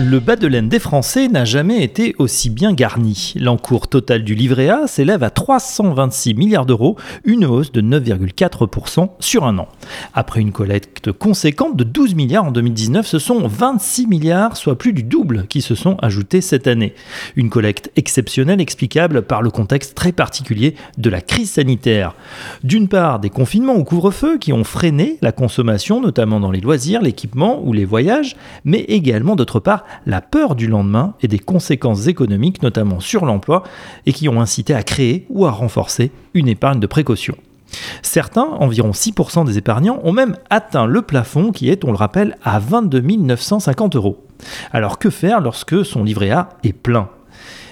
Le 0.00 0.20
bas 0.20 0.36
de 0.36 0.46
laine 0.46 0.68
des 0.68 0.78
Français 0.78 1.26
n'a 1.26 1.44
jamais 1.44 1.82
été 1.82 2.14
aussi 2.18 2.50
bien 2.50 2.72
garni. 2.72 3.34
L'encours 3.34 3.88
total 3.88 4.22
du 4.22 4.36
livret 4.36 4.68
A 4.68 4.86
s'élève 4.86 5.24
à 5.24 5.30
326 5.30 6.34
milliards 6.34 6.66
d'euros, 6.66 6.94
une 7.24 7.44
hausse 7.44 7.72
de 7.72 7.80
9,4% 7.82 9.08
sur 9.18 9.44
un 9.44 9.58
an. 9.58 9.66
Après 10.14 10.40
une 10.40 10.52
collecte 10.52 11.10
conséquente 11.10 11.74
de 11.74 11.82
12 11.82 12.14
milliards 12.14 12.44
en 12.44 12.52
2019, 12.52 13.08
ce 13.08 13.18
sont 13.18 13.48
26 13.48 14.06
milliards, 14.06 14.56
soit 14.56 14.78
plus 14.78 14.92
du 14.92 15.02
double, 15.02 15.48
qui 15.48 15.62
se 15.62 15.74
sont 15.74 15.96
ajoutés 15.96 16.42
cette 16.42 16.68
année. 16.68 16.94
Une 17.34 17.50
collecte 17.50 17.90
exceptionnelle 17.96 18.60
explicable 18.60 19.22
par 19.22 19.42
le 19.42 19.50
contexte 19.50 19.96
très 19.96 20.12
particulier 20.12 20.76
de 20.96 21.10
la 21.10 21.20
crise 21.20 21.50
sanitaire. 21.50 22.14
D'une 22.62 22.86
part, 22.86 23.18
des 23.18 23.30
confinements 23.30 23.74
ou 23.74 23.82
couvre-feu 23.82 24.38
qui 24.38 24.52
ont 24.52 24.62
freiné 24.62 25.18
la 25.22 25.32
consommation, 25.32 26.00
notamment 26.00 26.38
dans 26.38 26.52
les 26.52 26.60
loisirs, 26.60 27.02
l'équipement 27.02 27.60
ou 27.64 27.72
les 27.72 27.84
voyages, 27.84 28.36
mais 28.64 28.82
également 28.82 29.34
d'autre 29.34 29.58
part 29.58 29.86
la 30.06 30.20
peur 30.20 30.54
du 30.54 30.66
lendemain 30.66 31.14
et 31.20 31.28
des 31.28 31.38
conséquences 31.38 32.06
économiques, 32.06 32.62
notamment 32.62 33.00
sur 33.00 33.24
l'emploi, 33.24 33.62
et 34.06 34.12
qui 34.12 34.28
ont 34.28 34.40
incité 34.40 34.74
à 34.74 34.82
créer 34.82 35.26
ou 35.30 35.46
à 35.46 35.50
renforcer 35.50 36.10
une 36.34 36.48
épargne 36.48 36.80
de 36.80 36.86
précaution. 36.86 37.36
Certains, 38.02 38.48
environ 38.60 38.90
6% 38.90 39.44
des 39.44 39.58
épargnants, 39.58 40.00
ont 40.02 40.12
même 40.12 40.36
atteint 40.50 40.86
le 40.86 41.02
plafond 41.02 41.52
qui 41.52 41.68
est, 41.68 41.84
on 41.84 41.90
le 41.90 41.96
rappelle, 41.96 42.36
à 42.42 42.58
22 42.58 43.00
950 43.00 43.96
euros. 43.96 44.24
Alors 44.72 44.98
que 44.98 45.10
faire 45.10 45.40
lorsque 45.40 45.84
son 45.84 46.04
livret 46.04 46.30
A 46.30 46.50
est 46.64 46.72
plein? 46.72 47.08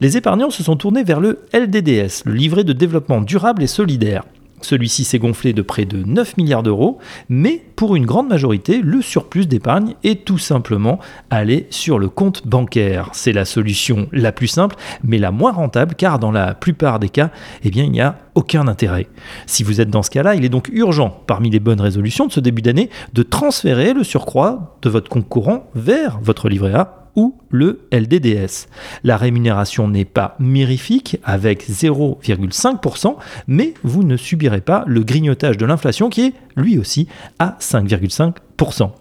Les 0.00 0.16
épargnants 0.16 0.50
se 0.50 0.62
sont 0.62 0.76
tournés 0.76 1.02
vers 1.02 1.20
le 1.20 1.40
LDDS, 1.52 2.24
le 2.24 2.34
livret 2.34 2.64
de 2.64 2.72
développement 2.72 3.20
durable 3.20 3.62
et 3.62 3.66
solidaire. 3.66 4.24
Celui-ci 4.60 5.04
s'est 5.04 5.18
gonflé 5.18 5.52
de 5.52 5.62
près 5.62 5.84
de 5.84 6.02
9 6.04 6.36
milliards 6.36 6.62
d'euros, 6.62 6.98
mais 7.28 7.62
pour 7.76 7.96
une 7.96 8.06
grande 8.06 8.28
majorité, 8.28 8.80
le 8.82 9.02
surplus 9.02 9.46
d'épargne 9.46 9.94
est 10.04 10.24
tout 10.24 10.38
simplement 10.38 10.98
allé 11.30 11.66
sur 11.70 11.98
le 11.98 12.08
compte 12.08 12.46
bancaire. 12.46 13.10
C'est 13.12 13.32
la 13.32 13.44
solution 13.44 14.08
la 14.12 14.32
plus 14.32 14.48
simple, 14.48 14.76
mais 15.02 15.18
la 15.18 15.30
moins 15.30 15.52
rentable, 15.52 15.94
car 15.94 16.18
dans 16.18 16.32
la 16.32 16.54
plupart 16.54 16.98
des 16.98 17.08
cas, 17.08 17.30
eh 17.62 17.70
bien, 17.70 17.84
il 17.84 17.92
n'y 17.92 18.00
a 18.00 18.18
aucun 18.34 18.68
intérêt. 18.68 19.08
Si 19.46 19.62
vous 19.62 19.80
êtes 19.80 19.90
dans 19.90 20.02
ce 20.02 20.10
cas-là, 20.10 20.34
il 20.34 20.44
est 20.44 20.48
donc 20.48 20.68
urgent, 20.72 21.22
parmi 21.26 21.50
les 21.50 21.60
bonnes 21.60 21.80
résolutions 21.80 22.26
de 22.26 22.32
ce 22.32 22.40
début 22.40 22.62
d'année, 22.62 22.90
de 23.12 23.22
transférer 23.22 23.94
le 23.94 24.04
surcroît 24.04 24.76
de 24.82 24.90
votre 24.90 25.08
compte 25.08 25.28
courant 25.28 25.70
vers 25.74 26.18
votre 26.20 26.48
livret 26.48 26.74
A 26.74 27.07
ou 27.18 27.34
le 27.50 27.80
LDDS. 27.90 28.68
La 29.02 29.16
rémunération 29.16 29.88
n'est 29.88 30.04
pas 30.04 30.36
mirifique 30.38 31.18
avec 31.24 31.68
0,5%, 31.68 33.16
mais 33.48 33.74
vous 33.82 34.04
ne 34.04 34.16
subirez 34.16 34.60
pas 34.60 34.84
le 34.86 35.02
grignotage 35.02 35.56
de 35.56 35.66
l'inflation 35.66 36.10
qui 36.10 36.26
est 36.26 36.32
lui 36.54 36.78
aussi 36.78 37.08
à 37.40 37.56
5,5%. 37.60 38.92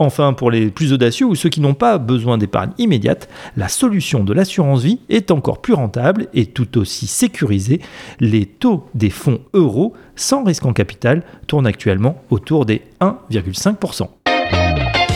Enfin, 0.00 0.32
pour 0.32 0.50
les 0.50 0.68
plus 0.68 0.92
audacieux 0.92 1.26
ou 1.26 1.36
ceux 1.36 1.48
qui 1.48 1.60
n'ont 1.60 1.74
pas 1.74 1.98
besoin 1.98 2.38
d'épargne 2.38 2.72
immédiate, 2.78 3.28
la 3.56 3.68
solution 3.68 4.24
de 4.24 4.32
l'assurance 4.32 4.82
vie 4.82 4.98
est 5.08 5.30
encore 5.30 5.62
plus 5.62 5.74
rentable 5.74 6.26
et 6.34 6.46
tout 6.46 6.76
aussi 6.76 7.06
sécurisée. 7.06 7.80
Les 8.18 8.46
taux 8.46 8.88
des 8.94 9.10
fonds 9.10 9.40
euros 9.54 9.94
sans 10.16 10.42
risque 10.42 10.66
en 10.66 10.72
capital 10.72 11.22
tournent 11.46 11.68
actuellement 11.68 12.20
autour 12.30 12.66
des 12.66 12.82
1,5%. 13.00 14.08